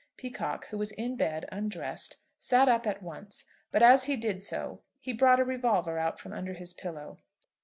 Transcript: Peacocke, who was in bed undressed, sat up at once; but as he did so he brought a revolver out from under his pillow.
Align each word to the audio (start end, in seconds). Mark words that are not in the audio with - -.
Peacocke, 0.17 0.65
who 0.71 0.79
was 0.79 0.91
in 0.93 1.15
bed 1.15 1.47
undressed, 1.51 2.17
sat 2.39 2.67
up 2.67 2.87
at 2.87 3.03
once; 3.03 3.45
but 3.71 3.83
as 3.83 4.05
he 4.05 4.17
did 4.17 4.41
so 4.41 4.81
he 4.99 5.13
brought 5.13 5.39
a 5.39 5.43
revolver 5.45 5.99
out 5.99 6.17
from 6.17 6.33
under 6.33 6.53
his 6.53 6.73
pillow. 6.73 7.19